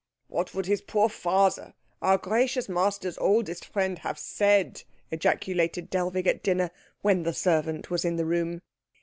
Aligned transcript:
"What 0.29 0.55
would 0.55 0.65
his 0.65 0.81
poor 0.81 1.09
father, 1.09 1.75
our 2.01 2.17
gracious 2.17 2.67
master's 2.67 3.19
oldest 3.19 3.63
friend, 3.63 3.99
have 3.99 4.17
said!" 4.17 4.81
ejaculated 5.11 5.91
Dellwig 5.91 6.25
at 6.25 6.41
dinner, 6.41 6.71
when 7.03 7.21
the 7.21 7.35
servant 7.35 7.91
was 7.91 8.03
in 8.03 8.15
the 8.15 8.25
room. 8.25 8.63